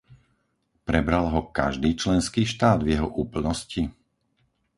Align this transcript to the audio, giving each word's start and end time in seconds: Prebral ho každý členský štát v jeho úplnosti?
Prebral 0.89 1.25
ho 1.33 1.41
každý 1.59 1.91
členský 2.03 2.41
štát 2.53 2.79
v 2.83 2.91
jeho 2.97 3.05
úplnosti? 3.23 3.81